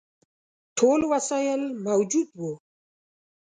[0.77, 2.51] ټول وسایل موجود وه.